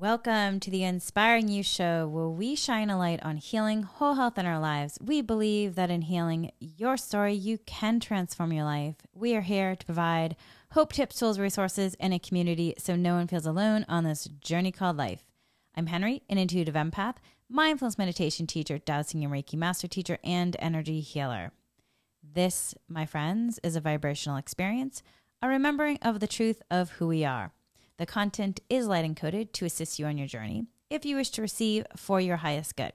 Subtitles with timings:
[0.00, 4.38] Welcome to the Inspiring You Show, where we shine a light on healing whole health
[4.38, 4.96] in our lives.
[4.98, 8.94] We believe that in healing your story, you can transform your life.
[9.12, 10.36] We are here to provide
[10.72, 14.72] hope, tips, tools, resources, and a community so no one feels alone on this journey
[14.72, 15.22] called life.
[15.76, 17.16] I'm Henry, an intuitive empath,
[17.50, 21.52] mindfulness meditation teacher, dowsing and Reiki master teacher, and energy healer.
[22.22, 25.02] This, my friends, is a vibrational experience,
[25.42, 27.52] a remembering of the truth of who we are.
[28.00, 31.42] The content is light encoded to assist you on your journey if you wish to
[31.42, 32.94] receive for your highest good.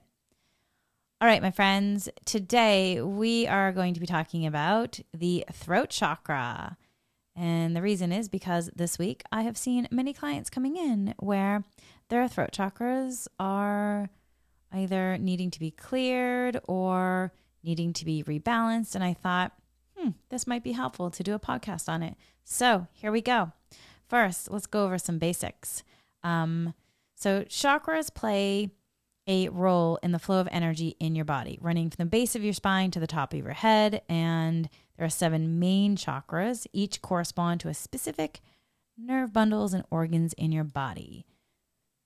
[1.22, 6.76] All right, my friends, today we are going to be talking about the throat chakra.
[7.36, 11.64] And the reason is because this week I have seen many clients coming in where
[12.10, 14.10] their throat chakras are
[14.74, 17.32] either needing to be cleared or
[17.64, 18.96] needing to be rebalanced.
[18.96, 19.52] And I thought,
[19.96, 22.16] hmm, this might be helpful to do a podcast on it.
[22.44, 23.52] So here we go.
[24.08, 25.84] First, let's go over some basics.
[26.24, 26.74] Um,
[27.16, 28.70] so, chakras play
[29.28, 32.44] a role in the flow of energy in your body, running from the base of
[32.44, 34.02] your spine to the top of your head.
[34.08, 38.42] And there are seven main chakras, each correspond to a specific
[38.98, 41.26] nerve bundles and organs in your body.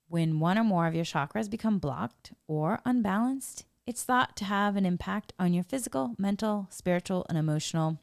[0.08, 4.76] When one or more of your chakras become blocked or unbalanced, it's thought to have
[4.76, 8.00] an impact on your physical, mental, spiritual, and emotional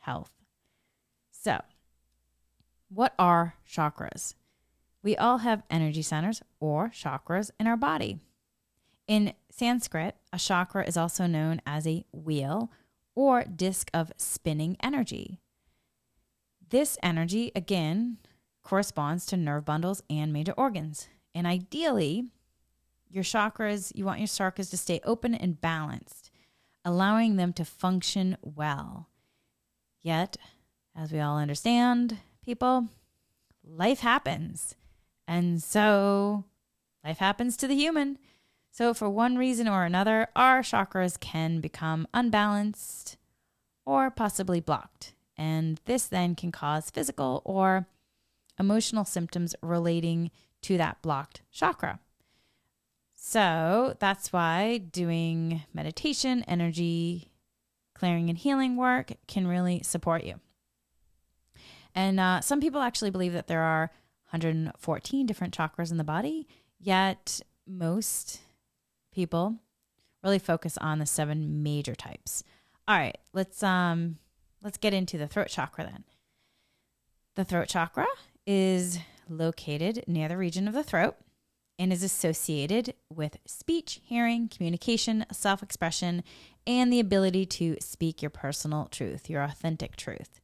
[0.00, 0.30] health.
[1.30, 1.60] So,
[2.94, 4.34] what are chakras?
[5.02, 8.20] We all have energy centers or chakras in our body.
[9.06, 12.70] In Sanskrit, a chakra is also known as a wheel
[13.14, 15.40] or disk of spinning energy.
[16.70, 18.18] This energy, again,
[18.62, 21.08] corresponds to nerve bundles and major organs.
[21.34, 22.24] And ideally,
[23.10, 26.30] your chakras, you want your chakras to stay open and balanced,
[26.84, 29.08] allowing them to function well.
[30.00, 30.36] Yet,
[30.96, 32.88] as we all understand, people,
[33.64, 34.74] life happens.
[35.26, 36.44] And so
[37.04, 38.18] life happens to the human.
[38.70, 43.16] So, for one reason or another, our chakras can become unbalanced
[43.86, 45.14] or possibly blocked.
[45.36, 47.86] And this then can cause physical or
[48.58, 52.00] emotional symptoms relating to that blocked chakra.
[53.14, 57.30] So, that's why doing meditation, energy
[57.94, 60.40] clearing, and healing work can really support you.
[61.94, 63.90] And uh, some people actually believe that there are
[64.30, 68.40] 114 different chakras in the body, yet most
[69.12, 69.56] people
[70.22, 72.42] really focus on the seven major types.
[72.88, 74.16] All right, let's um
[74.62, 76.04] let's get into the throat chakra then.
[77.36, 78.06] The throat chakra
[78.46, 81.16] is located near the region of the throat
[81.78, 86.22] and is associated with speech, hearing, communication, self expression,
[86.66, 90.40] and the ability to speak your personal truth, your authentic truth.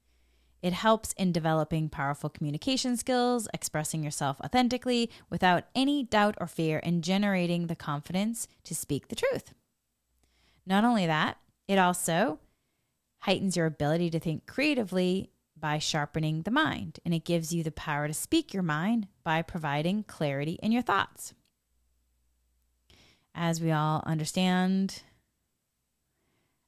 [0.63, 6.81] It helps in developing powerful communication skills, expressing yourself authentically without any doubt or fear,
[6.83, 9.55] and generating the confidence to speak the truth.
[10.67, 12.41] Not only that, it also
[13.21, 17.71] heightens your ability to think creatively by sharpening the mind, and it gives you the
[17.71, 21.35] power to speak your mind by providing clarity in your thoughts.
[23.35, 25.03] As we all understand,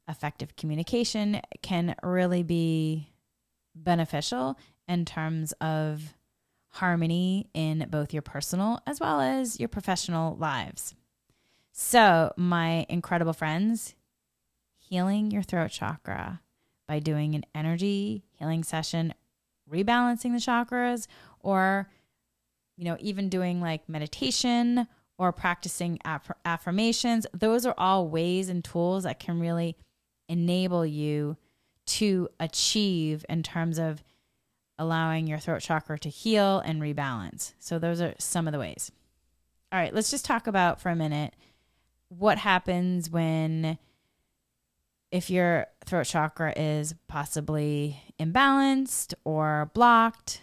[0.08, 3.11] effective communication can really be
[3.74, 6.14] beneficial in terms of
[6.68, 10.94] harmony in both your personal as well as your professional lives.
[11.72, 13.94] So, my incredible friends,
[14.76, 16.40] healing your throat chakra
[16.86, 19.14] by doing an energy healing session,
[19.70, 21.06] rebalancing the chakras,
[21.40, 21.88] or,
[22.76, 27.26] you know, even doing like meditation or practicing aff- affirmations.
[27.32, 29.76] Those are all ways and tools that can really
[30.28, 31.36] enable you
[31.86, 34.02] to achieve in terms of
[34.78, 37.52] allowing your throat chakra to heal and rebalance.
[37.58, 38.90] So, those are some of the ways.
[39.70, 41.34] All right, let's just talk about for a minute
[42.08, 43.78] what happens when
[45.10, 50.40] if your throat chakra is possibly imbalanced or blocked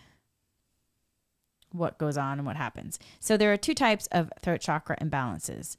[1.71, 2.99] what goes on and what happens.
[3.19, 5.75] So there are two types of throat chakra imbalances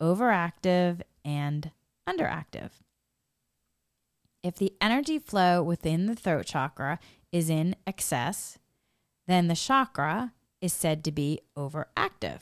[0.00, 1.70] overactive and
[2.08, 2.70] underactive.
[4.42, 6.98] If the energy flow within the throat chakra
[7.30, 8.58] is in excess,
[9.26, 12.40] then the chakra is said to be overactive.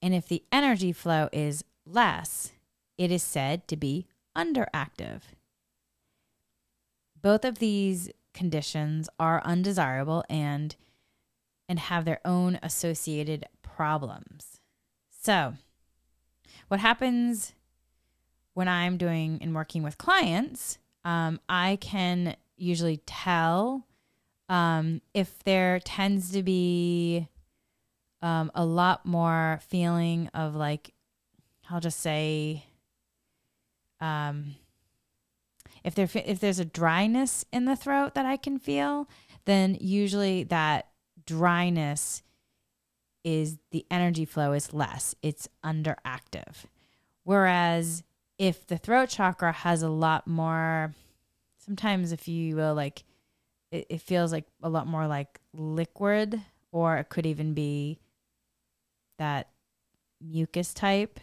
[0.00, 2.52] And if the energy flow is less,
[2.98, 4.06] it is said to be
[4.36, 5.22] underactive.
[7.20, 10.76] Both of these conditions are undesirable and
[11.66, 14.60] and have their own associated problems.
[15.10, 15.54] So,
[16.68, 17.54] what happens
[18.54, 23.86] when I'm doing and working with clients, um, I can usually tell
[24.48, 27.28] um, if there tends to be
[28.22, 30.94] um, a lot more feeling of like,
[31.68, 32.64] I'll just say,
[34.00, 34.56] um,
[35.82, 39.08] if there if there's a dryness in the throat that I can feel,
[39.44, 40.88] then usually that
[41.26, 42.22] dryness
[43.22, 45.14] is the energy flow is less.
[45.22, 46.64] It's underactive.
[47.24, 48.02] Whereas
[48.38, 50.94] if the throat chakra has a lot more,
[51.58, 53.04] sometimes if you will, like
[53.70, 56.40] it, it feels like a lot more like liquid,
[56.72, 57.98] or it could even be
[59.18, 59.48] that
[60.20, 61.20] mucus type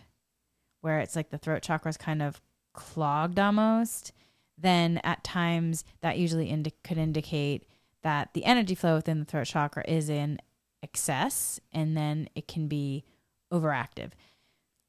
[0.81, 2.41] where it's like the throat chakra is kind of
[2.73, 4.13] clogged almost
[4.61, 7.65] then at times that usually indi- could indicate
[8.03, 10.39] that the energy flow within the throat chakra is in
[10.83, 13.03] excess and then it can be
[13.51, 14.11] overactive.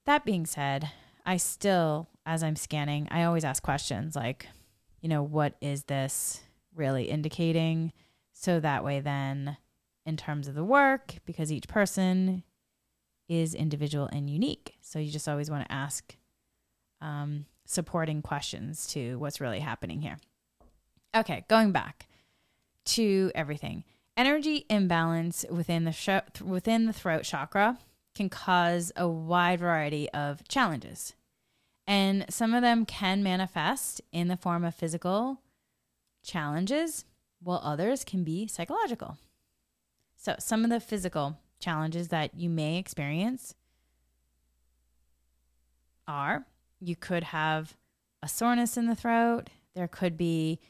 [0.06, 0.90] That being said,
[1.24, 4.46] I still, as I'm scanning, I always ask questions like,
[5.00, 6.40] you know, what is this
[6.74, 7.92] really indicating?
[8.32, 9.56] So that way, then,
[10.06, 12.42] in terms of the work, because each person
[13.28, 14.74] is individual and unique.
[14.80, 16.16] So you just always want to ask
[17.00, 20.18] um, supporting questions to what's really happening here.
[21.14, 22.08] Okay, going back
[22.84, 23.84] to everything.
[24.16, 27.78] Energy imbalance within the sh- within the throat chakra
[28.14, 31.14] can cause a wide variety of challenges.
[31.86, 35.40] And some of them can manifest in the form of physical
[36.22, 37.04] challenges,
[37.40, 39.18] while others can be psychological.
[40.16, 43.54] So, some of the physical challenges that you may experience
[46.06, 46.46] are
[46.80, 47.76] you could have
[48.22, 49.50] a soreness in the throat.
[49.74, 50.60] There could be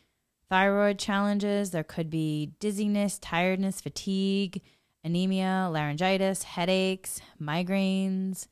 [0.49, 1.70] thyroid challenges.
[1.70, 4.62] There could be dizziness, tiredness, fatigue,
[5.05, 8.47] anemia, laryngitis, headaches, migraines,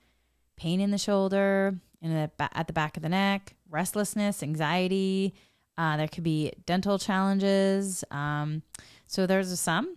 [0.57, 5.35] pain in the shoulder, in the at the back of the neck, restlessness, anxiety.
[5.79, 8.05] Uh, there could be dental challenges.
[8.11, 8.63] Um,
[9.07, 9.97] so those are some.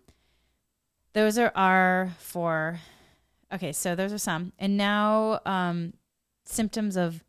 [1.13, 2.79] Those are, our four.
[3.53, 3.71] okay.
[3.71, 5.93] So those are some, and now um,
[6.45, 7.23] symptoms of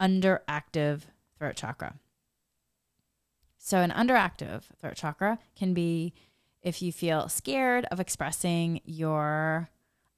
[0.00, 1.02] underactive
[1.38, 1.94] throat chakra.
[3.58, 6.14] So, an underactive throat chakra can be
[6.62, 9.68] if you feel scared of expressing your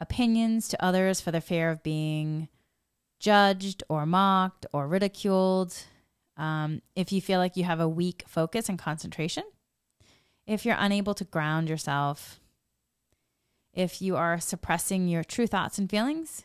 [0.00, 2.49] opinions to others for the fear of being
[3.23, 5.75] judged or mocked or ridiculed.
[6.37, 9.45] Um, if you feel like you have a weak focus and concentration.
[10.47, 12.41] If you're unable to ground yourself.
[13.73, 16.45] If you are suppressing your true thoughts and feelings.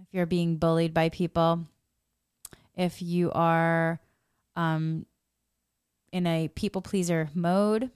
[0.00, 1.66] If you're being bullied by people
[2.76, 4.00] if you are
[4.56, 5.06] um,
[6.12, 7.90] in a people pleaser mode,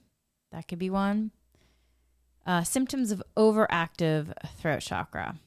[0.51, 1.31] that could be one.
[2.45, 5.39] Uh, symptoms of overactive throat chakra.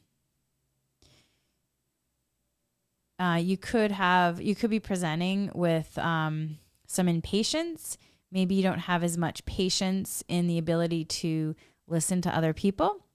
[3.23, 6.59] Uh, you could have you could be presenting with um,
[6.89, 7.97] some impatience.
[8.33, 11.55] Maybe you don't have as much patience in the ability to
[11.87, 13.07] listen to other people.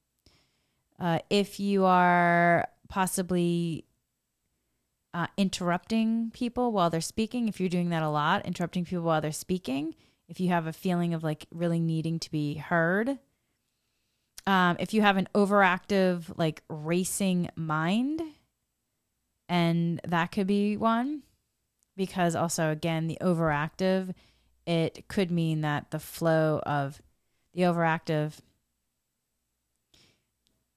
[0.98, 3.84] Uh, if you are possibly
[5.14, 9.20] uh, interrupting people while they're speaking, if you're doing that a lot, interrupting people while
[9.20, 9.94] they're speaking,
[10.30, 13.20] if you have a feeling of like really needing to be heard,
[14.46, 18.22] um, if you have an overactive, like racing mind,
[19.50, 21.24] and that could be one,
[21.96, 24.14] because also, again, the overactive,
[24.66, 27.02] it could mean that the flow of
[27.54, 28.34] the overactive,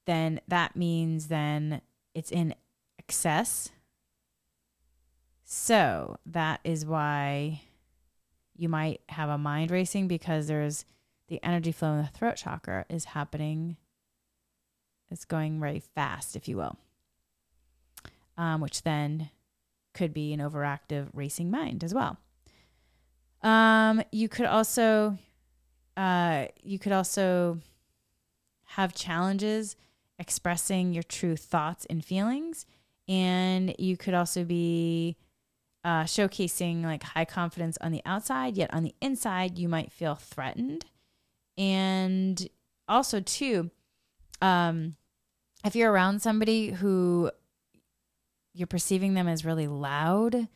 [0.07, 1.83] then that means then
[2.15, 2.55] it's in
[2.99, 3.71] excess
[5.53, 7.63] so that is why
[8.57, 10.85] you might have a mind racing because there's
[11.27, 13.77] the energy flow in the throat chakra is happening.
[15.11, 16.79] It's going very fast, if you will,
[18.37, 19.31] um, which then
[19.95, 22.17] could be an overactive racing mind as well.
[23.43, 25.19] Um, you could also,
[25.97, 27.59] uh, you could also
[28.65, 29.77] have challenges
[30.19, 32.67] expressing your true thoughts and feelings,
[33.09, 35.17] and you could also be
[35.83, 40.15] uh, showcasing like high confidence on the outside, yet on the inside, you might feel
[40.15, 40.85] threatened.
[41.57, 42.49] And
[42.87, 43.71] also, too,
[44.43, 44.97] um,
[45.65, 47.31] if you're around somebody who
[48.53, 50.49] you're perceiving them as really loud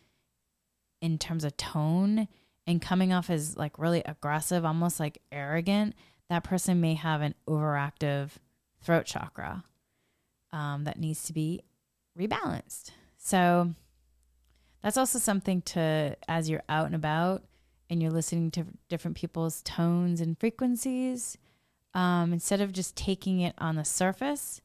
[1.00, 2.28] in terms of tone
[2.66, 5.94] and coming off as like really aggressive, almost like arrogant,
[6.30, 8.30] that person may have an overactive
[8.80, 9.64] throat chakra
[10.52, 11.60] um, that needs to be
[12.18, 12.90] rebalanced.
[13.18, 13.74] So,
[14.82, 17.42] that's also something to, as you're out and about
[17.88, 21.38] and you're listening to different people's tones and frequencies,
[21.94, 24.60] um, instead of just taking it on the surface,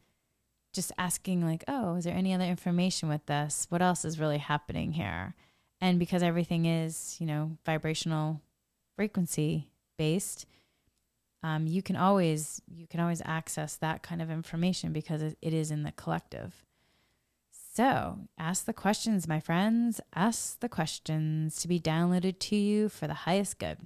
[0.73, 3.67] just asking, like, oh, is there any other information with this?
[3.69, 5.35] What else is really happening here?
[5.81, 8.41] And because everything is, you know, vibrational
[8.95, 10.45] frequency based,
[11.41, 15.71] um, you can always you can always access that kind of information because it, is
[15.71, 16.65] in the collective.
[17.51, 20.01] So ask the questions, my friends.
[20.13, 23.77] Ask the questions to be downloaded to you for the highest good.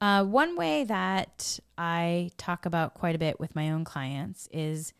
[0.00, 4.94] Uh, one way that I talk about quite a bit with my own clients is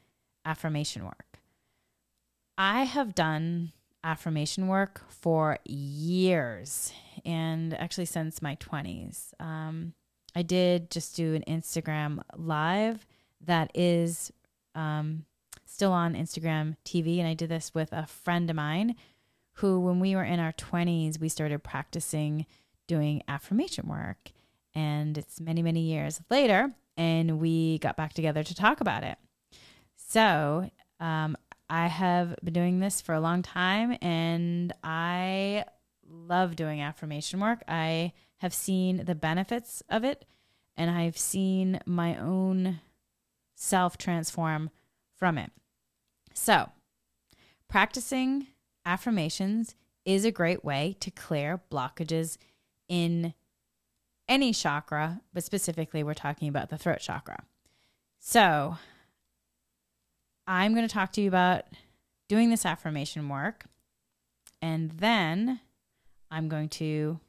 [0.48, 1.40] affirmation work.
[2.56, 6.92] I have done affirmation work for years
[7.24, 9.32] and actually since my 20s.
[9.40, 9.92] Um,
[10.34, 13.06] I did just do an Instagram live
[13.44, 14.32] that is
[14.74, 15.24] um,
[15.66, 17.18] still on Instagram TV.
[17.18, 18.96] And I did this with a friend of mine
[19.54, 22.46] who, when we were in our 20s, we started practicing
[22.86, 24.30] doing affirmation work.
[24.74, 29.18] And it's many, many years later, and we got back together to talk about it.
[30.08, 31.36] So, um,
[31.68, 35.66] I have been doing this for a long time and I
[36.08, 37.62] love doing affirmation work.
[37.68, 40.24] I have seen the benefits of it
[40.78, 42.80] and I've seen my own
[43.54, 44.70] self transform
[45.14, 45.50] from it.
[46.32, 46.70] So,
[47.68, 48.46] practicing
[48.86, 49.74] affirmations
[50.06, 52.38] is a great way to clear blockages
[52.88, 53.34] in
[54.26, 57.44] any chakra, but specifically, we're talking about the throat chakra.
[58.18, 58.78] So,
[60.48, 61.64] I'm going to talk to you about
[62.28, 63.66] doing this affirmation work,
[64.62, 65.60] and then
[66.30, 67.20] I'm going to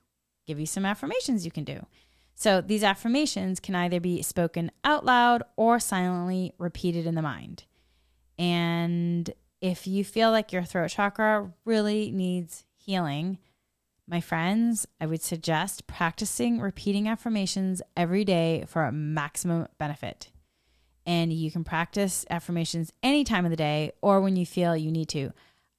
[0.47, 1.85] give you some affirmations you can do.
[2.33, 7.65] So, these affirmations can either be spoken out loud or silently repeated in the mind.
[8.37, 13.39] And if you feel like your throat chakra really needs healing,
[14.07, 20.29] my friends, I would suggest practicing repeating affirmations every day for maximum benefit.
[21.09, 24.91] And you can practice affirmations any time of the day or when you feel you
[24.91, 25.31] need to.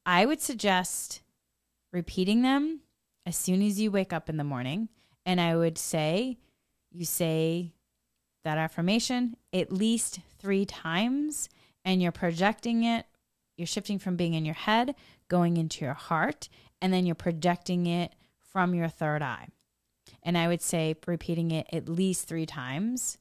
[0.04, 1.22] I would suggest
[1.92, 2.80] repeating them
[3.24, 4.88] as soon as you wake up in the morning.
[5.24, 6.38] And I would say,
[6.90, 7.74] you say
[8.42, 11.48] that affirmation at least three times
[11.84, 13.06] and you're projecting it.
[13.56, 14.96] You're shifting from being in your head,
[15.28, 16.48] going into your heart,
[16.82, 19.46] and then you're projecting it from your third eye.
[20.24, 23.18] And I would say repeating it at least three times.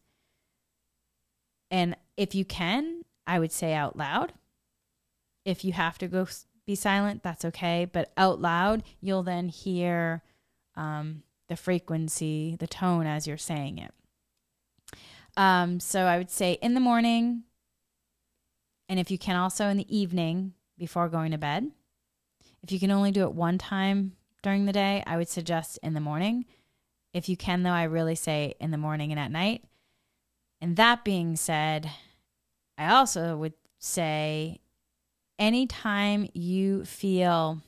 [1.71, 4.33] And if you can, I would say out loud.
[5.45, 6.27] If you have to go
[6.65, 7.85] be silent, that's okay.
[7.85, 10.23] But out loud, you'll then hear
[10.75, 13.91] um, the frequency, the tone as you're saying it.
[15.37, 17.43] Um, so I would say in the morning,
[18.87, 21.71] and if you can, also in the evening before going to bed.
[22.63, 25.93] If you can only do it one time during the day, I would suggest in
[25.93, 26.45] the morning.
[27.13, 29.63] If you can, though, I really say in the morning and at night.
[30.61, 31.89] And that being said,
[32.77, 34.59] I also would say
[35.37, 37.61] anytime you feel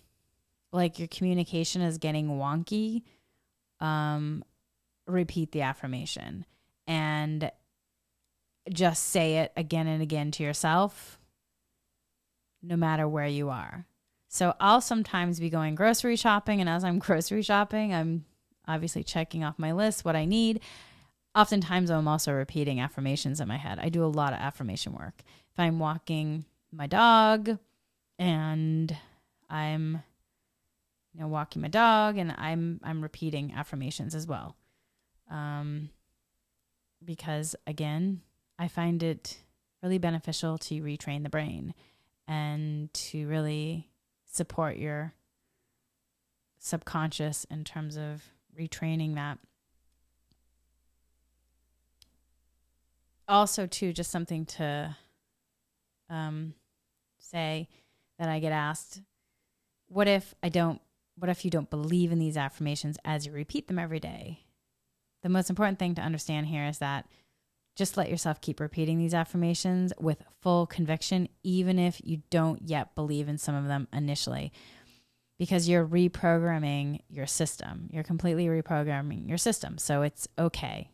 [0.72, 3.04] like your communication is getting wonky,
[3.80, 4.44] um,
[5.08, 6.46] repeat the affirmation.
[6.88, 7.52] And
[8.72, 11.20] just say it again and again to yourself,
[12.62, 13.86] no matter where you are.
[14.28, 18.26] So I'll sometimes be going grocery shopping, and as I'm grocery shopping, I'm
[18.68, 20.62] obviously checking off my list what I need.
[21.34, 23.80] Oftentimes, I'm also repeating affirmations in my head.
[23.80, 25.24] I do a lot of affirmation work.
[25.54, 27.58] If I'm walking my dog
[28.18, 28.96] and
[29.50, 30.04] I'm
[31.14, 34.56] you know walking my dog and I'm I'm repeating affirmations as well.
[35.30, 35.90] Um
[37.04, 38.22] because again,
[38.60, 39.40] I find it
[39.82, 41.74] really beneficial to retrain the brain
[42.28, 43.90] and to really
[44.26, 45.14] support your
[46.60, 48.24] subconscious in terms of
[48.58, 49.40] retraining that.
[53.32, 54.96] Also, too, just something to
[56.10, 56.54] um,
[57.18, 57.70] say
[58.20, 59.02] that I get asked
[59.88, 60.82] what if I don't,
[61.18, 64.46] what if you don't believe in these affirmations as you repeat them every day?
[65.22, 67.08] The most important thing to understand here is that
[67.76, 72.96] just let yourself keep repeating these affirmations with full conviction, even if you don't yet
[72.96, 74.54] believe in some of them initially,
[75.38, 77.90] because you're reprogramming your system.
[77.92, 79.78] You're completely reprogramming your system.
[79.78, 80.90] So it's okay.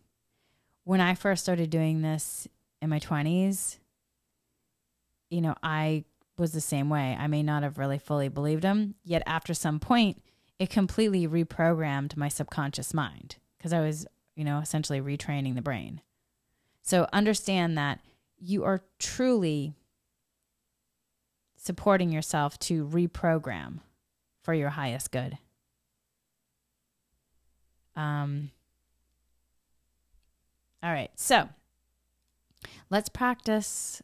[0.88, 2.48] When I first started doing this
[2.82, 3.78] in my 20s,
[5.30, 6.06] you know, I
[6.38, 7.14] was the same way.
[7.20, 10.24] I may not have really fully believed them, yet after some point,
[10.60, 16.00] it completely reprogrammed my subconscious mind because I was, you know, essentially retraining the brain.
[16.84, 18.00] So understand that
[18.40, 19.74] you are truly
[21.58, 23.82] supporting yourself to reprogram
[24.42, 25.38] for your highest good.
[27.94, 28.52] Um,
[30.84, 31.50] all right, so
[32.90, 34.02] let's practice.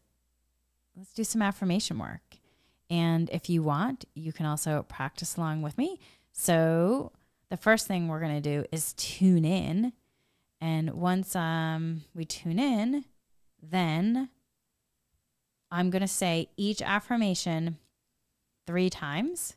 [0.96, 2.22] Let's do some affirmation work.
[2.90, 6.00] And if you want, you can also practice along with me.
[6.32, 7.12] So,
[7.50, 9.94] the first thing we're going to do is tune in
[10.64, 13.04] And once um, we tune in,
[13.62, 14.30] then
[15.70, 17.80] I'm going to say each affirmation
[18.66, 19.56] three times.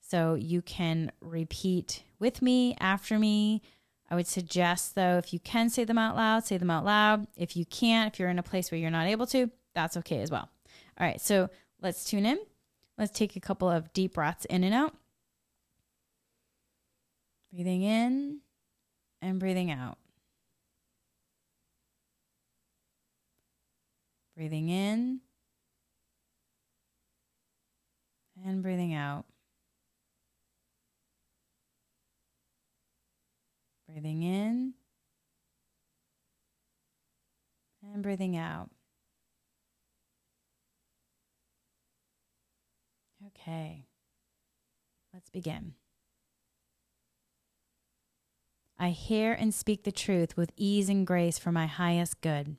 [0.00, 3.62] So you can repeat with me, after me.
[4.10, 7.28] I would suggest, though, if you can say them out loud, say them out loud.
[7.36, 10.20] If you can't, if you're in a place where you're not able to, that's okay
[10.20, 10.48] as well.
[10.98, 11.48] All right, so
[11.80, 12.38] let's tune in.
[12.98, 14.94] Let's take a couple of deep breaths in and out.
[17.52, 18.40] Breathing in
[19.22, 19.96] and breathing out.
[24.36, 25.20] Breathing in
[28.44, 29.24] and breathing out.
[34.00, 34.72] Breathing in
[37.82, 38.70] and breathing out.
[43.26, 43.84] Okay,
[45.12, 45.74] let's begin.
[48.78, 52.56] I hear and speak the truth with ease and grace for my highest good.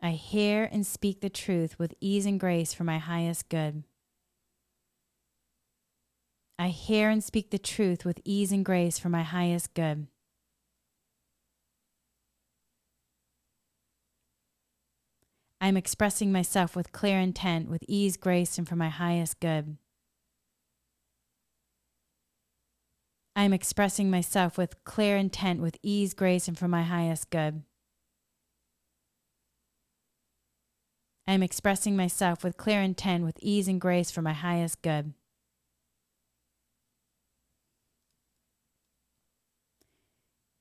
[0.00, 3.82] I hear and speak the truth with ease and grace for my highest good.
[6.58, 10.08] I hear and speak the truth with ease and grace for my highest good.
[15.60, 19.76] I am expressing myself with clear intent, with ease, grace, and for my highest good.
[23.36, 27.62] I am expressing myself with clear intent, with ease, grace, and for my highest good.
[31.26, 35.12] I am expressing myself with clear intent, with ease and grace for my highest good.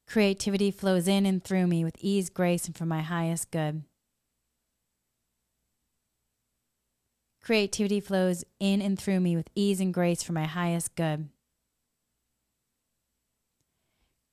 [0.08, 3.84] Creativity flows in and through me with ease, grace, and for my highest good.
[7.42, 11.30] Creativity flows in and through me with ease and grace for my highest good.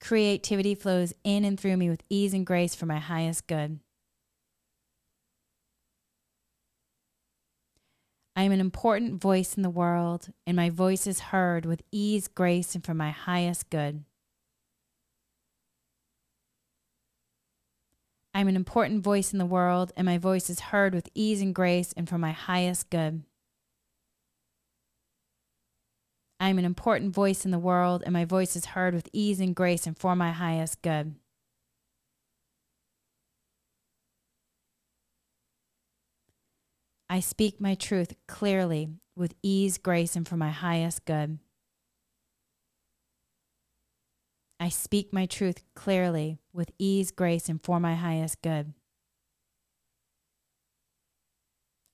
[0.00, 3.80] Creativity flows in and through me with ease and grace for my highest good.
[8.36, 12.28] I am an important voice in the world, and my voice is heard with ease,
[12.28, 14.04] grace, and for my highest good.
[18.34, 21.40] I am an important voice in the world, and my voice is heard with ease
[21.40, 23.22] and grace and for my highest good.
[26.40, 29.38] I am an important voice in the world, and my voice is heard with ease
[29.38, 31.14] and grace and for my highest good.
[37.08, 41.38] I speak my truth clearly with ease, grace, and for my highest good.
[44.64, 48.72] I speak my truth clearly with ease, grace, and for my highest good.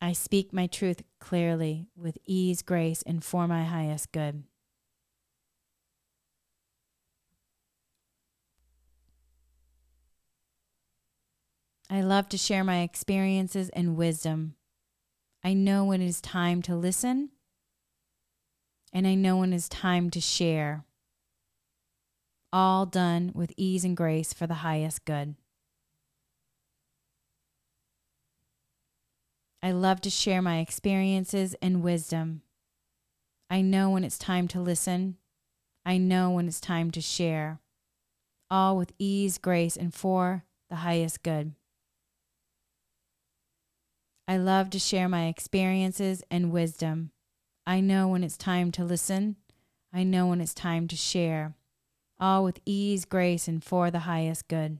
[0.00, 4.44] I speak my truth clearly with ease, grace, and for my highest good.
[11.90, 14.54] I love to share my experiences and wisdom.
[15.42, 17.30] I know when it is time to listen,
[18.92, 20.84] and I know when it is time to share.
[22.52, 25.36] All done with ease and grace for the highest good.
[29.62, 32.42] I love to share my experiences and wisdom.
[33.48, 35.16] I know when it's time to listen.
[35.84, 37.60] I know when it's time to share.
[38.50, 41.54] All with ease, grace, and for the highest good.
[44.26, 47.10] I love to share my experiences and wisdom.
[47.66, 49.36] I know when it's time to listen.
[49.92, 51.54] I know when it's time to share.
[52.20, 54.78] All with ease, grace, and for the highest good.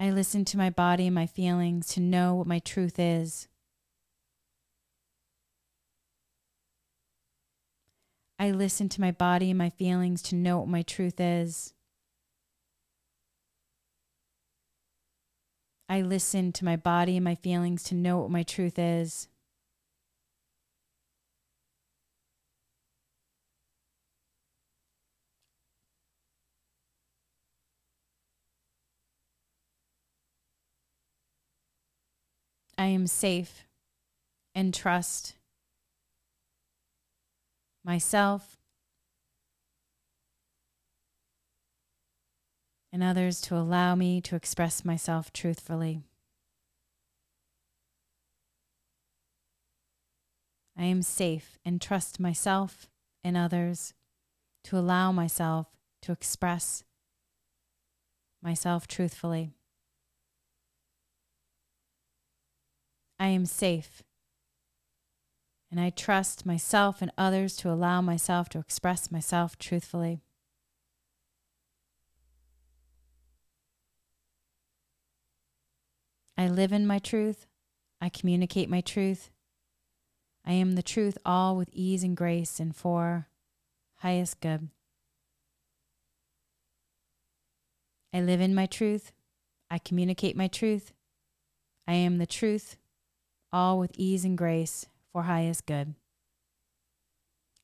[0.00, 3.48] I listen to my body and my feelings to know what my truth is.
[8.38, 11.72] I listen to my body and my feelings to know what my truth is.
[15.88, 19.28] I listen to my body and my feelings to know what my truth is.
[32.78, 33.66] I am safe
[34.54, 35.34] and trust
[37.84, 38.56] myself
[42.92, 46.02] and others to allow me to express myself truthfully.
[50.76, 52.88] I am safe and trust myself
[53.24, 53.94] and others
[54.64, 55.68] to allow myself
[56.02, 56.84] to express
[58.42, 59.55] myself truthfully.
[63.18, 64.02] I am safe
[65.70, 70.20] And I trust myself and others to allow myself to express myself truthfully.
[76.38, 77.46] I live in my truth.
[78.00, 79.30] I communicate my truth.
[80.44, 83.28] I am the truth, all with ease and grace and for
[83.96, 84.68] highest good.
[88.12, 89.12] I live in my truth.
[89.70, 90.92] I communicate my truth.
[91.88, 92.76] I am the truth,
[93.56, 95.94] all with ease and grace for highest good.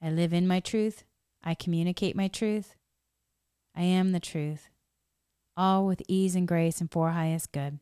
[0.03, 1.05] I live in my truth.
[1.45, 2.77] I communicate my truth.
[3.77, 4.71] I am the truth,
[5.55, 7.79] all with ease and grace and for highest good.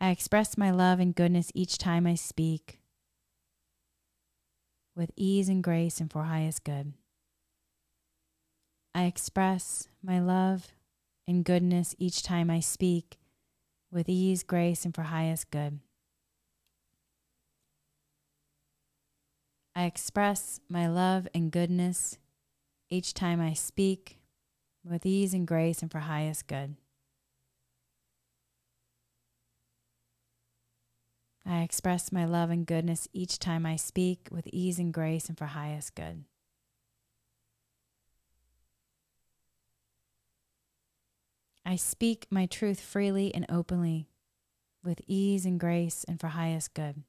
[0.00, 2.78] I express my love and goodness each time I speak
[4.94, 6.92] with ease and grace and for highest good.
[8.94, 10.68] I express my love
[11.26, 13.18] and goodness each time I speak
[13.90, 15.80] with ease, grace, and for highest good.
[19.74, 22.18] I express my love and goodness
[22.90, 24.18] each time I speak
[24.84, 26.76] with ease and grace and for highest good.
[31.46, 35.36] I express my love and goodness each time I speak with ease and grace and
[35.36, 36.24] for highest good.
[41.64, 44.08] I speak my truth freely and openly
[44.82, 47.04] with ease and grace and for highest good.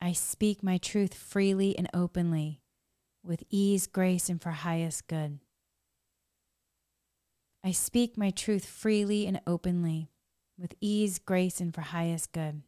[0.00, 2.60] I speak my truth freely and openly
[3.22, 5.38] with ease, grace, and for highest good.
[7.62, 10.10] I speak my truth freely and openly
[10.58, 12.62] with ease, grace, and for highest good.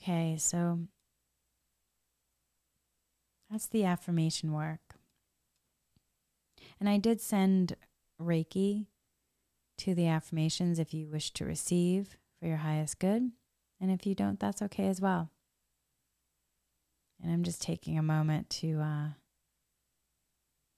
[0.00, 0.80] Okay, so
[3.50, 4.80] that's the affirmation work.
[6.78, 7.76] And I did send
[8.20, 8.86] Reiki
[9.78, 13.30] to the affirmations if you wish to receive for your highest good.
[13.80, 15.30] And if you don't, that's okay as well.
[17.22, 19.08] And I'm just taking a moment to uh,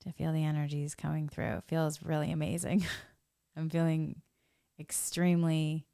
[0.05, 1.59] to feel the energies coming through.
[1.59, 2.87] It feels really amazing.
[3.57, 4.23] I'm feeling
[4.79, 5.88] extremely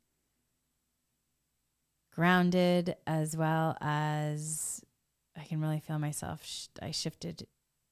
[2.15, 4.83] grounded as well as
[5.37, 6.45] I can really feel myself.
[6.45, 7.47] Sh- I shifted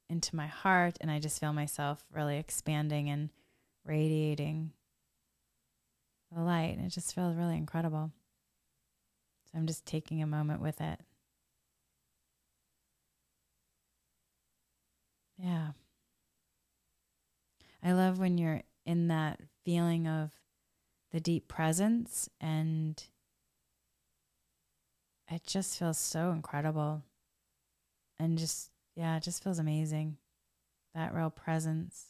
[0.08, 3.30] into my heart and I just feel myself really expanding and
[3.84, 4.72] radiating
[6.30, 6.76] the light.
[6.76, 8.12] And it just feels really incredible.
[9.50, 11.00] So I'm just taking a moment with it.
[15.36, 15.72] Yeah.
[17.82, 20.30] I love when you're in that feeling of
[21.10, 23.02] the deep presence and
[25.32, 27.02] it just feels so incredible.
[28.18, 30.16] And just yeah it just feels amazing.
[30.94, 32.06] That real presence.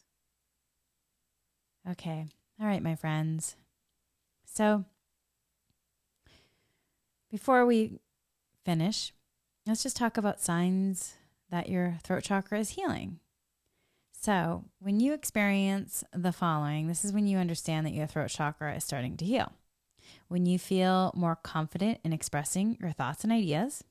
[1.88, 2.26] Okay.
[2.60, 3.56] All right my friends.
[4.44, 4.84] So
[7.30, 7.98] before we
[8.64, 9.12] finish
[9.66, 11.14] let's just talk about signs
[11.50, 13.20] that your throat chakra is healing.
[14.12, 18.76] So, when you experience the following, this is when you understand that your throat chakra
[18.76, 19.52] is starting to heal.
[20.28, 23.84] When you feel more confident in expressing your thoughts and ideas,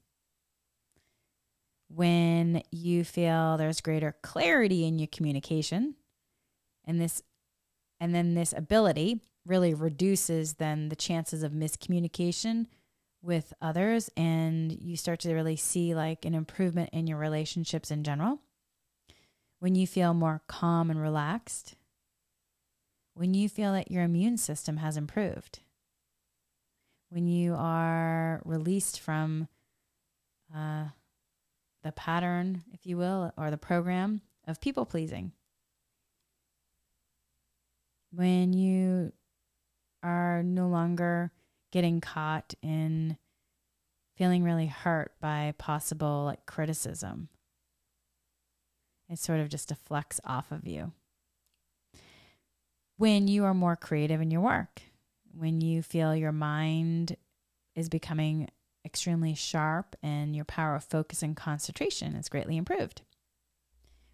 [1.87, 5.95] when you feel there's greater clarity in your communication,
[6.85, 7.21] and this
[7.99, 12.67] and then this ability really reduces then the chances of miscommunication
[13.21, 18.03] with others and you start to really see like an improvement in your relationships in
[18.03, 18.39] general.
[19.59, 21.75] When you feel more calm and relaxed,
[23.13, 25.59] when you feel that your immune system has improved,
[27.11, 29.47] when you are released from
[30.55, 30.85] uh,
[31.83, 35.31] the pattern, if you will, or the program of people pleasing,
[38.11, 39.11] when you
[40.01, 41.31] are no longer
[41.71, 43.17] getting caught in
[44.17, 47.29] feeling really hurt by possible like criticism
[49.11, 50.93] it sort of just deflects off of you.
[52.97, 54.83] When you are more creative in your work,
[55.33, 57.15] when you feel your mind
[57.75, 58.49] is becoming
[58.85, 63.01] extremely sharp and your power of focus and concentration is greatly improved.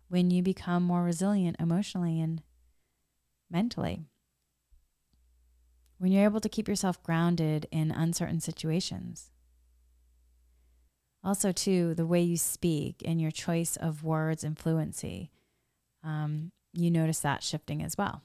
[0.09, 2.41] When you become more resilient emotionally and
[3.49, 4.05] mentally.
[5.97, 9.31] When you're able to keep yourself grounded in uncertain situations.
[11.23, 15.31] Also, too, the way you speak and your choice of words and fluency,
[16.03, 18.21] um, you notice that shifting as well.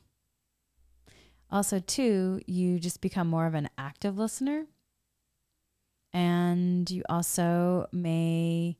[1.52, 4.64] Also, too, you just become more of an active listener.
[6.14, 8.78] And you also may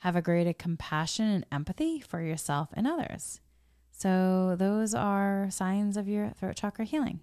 [0.00, 3.40] have a greater compassion and empathy for yourself and others.
[3.90, 7.20] So, those are signs of your throat chakra healing.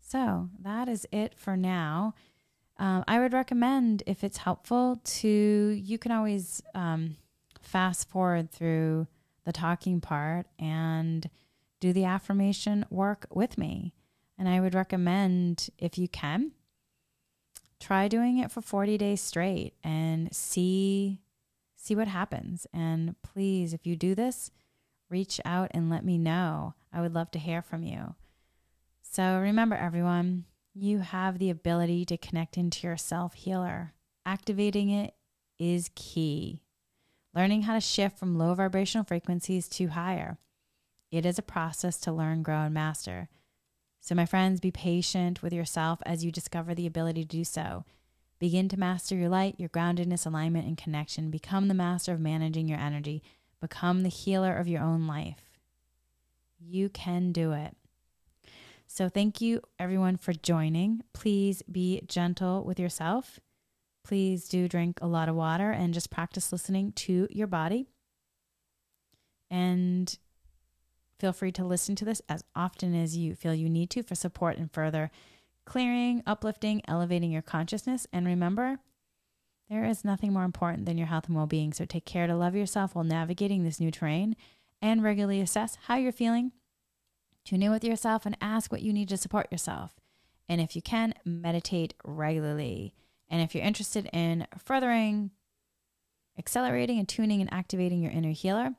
[0.00, 2.14] So, that is it for now.
[2.78, 7.16] Um, I would recommend, if it's helpful, to you can always um,
[7.60, 9.06] fast forward through
[9.44, 11.28] the talking part and
[11.84, 13.92] do the affirmation work with me.
[14.38, 16.52] And I would recommend, if you can,
[17.78, 21.20] try doing it for 40 days straight and see
[21.76, 22.66] see what happens.
[22.72, 24.50] And please, if you do this,
[25.10, 26.72] reach out and let me know.
[26.90, 28.14] I would love to hear from you.
[29.02, 33.92] So remember, everyone, you have the ability to connect into your self healer.
[34.24, 35.12] Activating it
[35.58, 36.62] is key.
[37.34, 40.38] Learning how to shift from low vibrational frequencies to higher.
[41.14, 43.28] It is a process to learn, grow, and master.
[44.00, 47.84] So, my friends, be patient with yourself as you discover the ability to do so.
[48.40, 51.30] Begin to master your light, your groundedness, alignment, and connection.
[51.30, 53.22] Become the master of managing your energy.
[53.60, 55.52] Become the healer of your own life.
[56.58, 57.76] You can do it.
[58.88, 61.02] So, thank you everyone for joining.
[61.12, 63.38] Please be gentle with yourself.
[64.02, 67.86] Please do drink a lot of water and just practice listening to your body.
[69.48, 70.18] And
[71.18, 74.14] Feel free to listen to this as often as you feel you need to for
[74.14, 75.10] support and further
[75.64, 78.06] clearing, uplifting, elevating your consciousness.
[78.12, 78.78] And remember,
[79.70, 81.72] there is nothing more important than your health and well being.
[81.72, 84.36] So take care to love yourself while navigating this new terrain
[84.82, 86.52] and regularly assess how you're feeling.
[87.44, 89.94] Tune in with yourself and ask what you need to support yourself.
[90.48, 92.94] And if you can, meditate regularly.
[93.30, 95.30] And if you're interested in furthering,
[96.38, 98.74] accelerating, and tuning and activating your inner healer,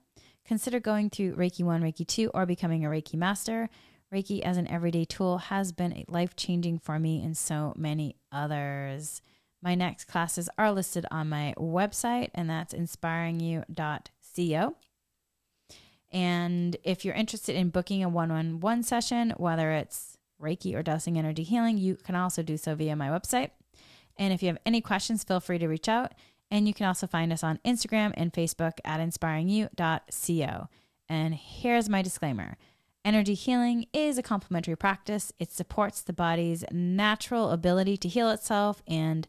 [0.45, 3.69] Consider going through Reiki 1, Reiki 2, or becoming a Reiki master.
[4.13, 9.21] Reiki as an everyday tool has been life changing for me and so many others.
[9.61, 14.75] My next classes are listed on my website, and that's inspiringyou.co.
[16.11, 20.83] And if you're interested in booking a one on one session, whether it's Reiki or
[20.83, 23.49] dowsing energy healing, you can also do so via my website.
[24.17, 26.13] And if you have any questions, feel free to reach out.
[26.51, 30.67] And you can also find us on Instagram and Facebook at inspiringyou.co.
[31.09, 32.57] And here's my disclaimer
[33.05, 35.31] Energy healing is a complementary practice.
[35.37, 39.27] It supports the body's natural ability to heal itself and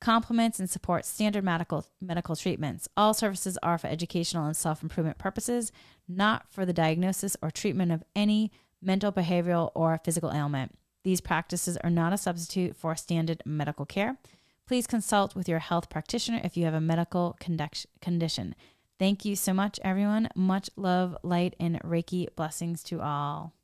[0.00, 2.88] complements and supports standard medical medical treatments.
[2.96, 5.72] All services are for educational and self-improvement purposes,
[6.08, 8.50] not for the diagnosis or treatment of any
[8.80, 10.78] mental, behavioral, or physical ailment.
[11.04, 14.16] These practices are not a substitute for standard medical care.
[14.68, 17.38] Please consult with your health practitioner if you have a medical
[18.02, 18.54] condition.
[18.98, 20.28] Thank you so much, everyone.
[20.36, 23.54] Much love, light, and Reiki blessings to all.